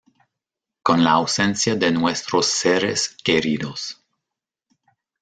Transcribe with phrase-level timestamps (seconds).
[0.81, 4.01] con la ausencia de nuestros seres queridos